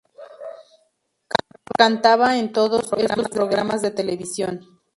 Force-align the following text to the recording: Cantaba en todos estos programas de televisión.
Cantaba 1.77 2.39
en 2.39 2.51
todos 2.51 2.91
estos 2.93 3.29
programas 3.29 3.83
de 3.83 3.91
televisión. 3.91 4.65